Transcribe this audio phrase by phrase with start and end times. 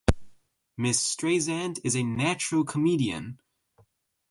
[0.79, 3.37] Miss Streisand is a natural comedienne.